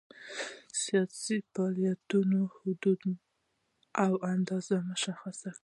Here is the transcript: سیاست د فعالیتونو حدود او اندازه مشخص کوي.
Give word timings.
سیاست 0.83 1.29
د 1.47 1.49
فعالیتونو 1.53 2.39
حدود 2.57 3.01
او 4.05 4.11
اندازه 4.33 4.75
مشخص 4.89 5.39
کوي. 5.43 5.57